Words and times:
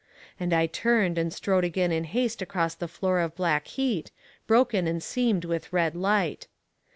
And 0.39 0.51
I 0.51 0.65
turned 0.65 1.19
and 1.19 1.31
strode 1.31 1.63
again 1.63 1.91
in 1.91 2.05
haste 2.05 2.41
across 2.41 2.73
the 2.73 2.87
floor 2.87 3.19
of 3.19 3.35
black 3.35 3.67
heat, 3.67 4.09
broken 4.47 4.87
and 4.87 5.03
seamed 5.03 5.45
with 5.45 5.71
red 5.71 5.93
light. 5.95 6.47